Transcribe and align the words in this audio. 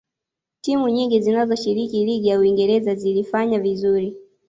timu 0.61 0.89
nyingi 0.89 1.21
zinazoshiriki 1.21 2.05
ligi 2.05 2.27
ya 2.29 2.39
uingereza 2.39 2.95
zilifanya 2.95 3.59
vizuri 3.59 4.15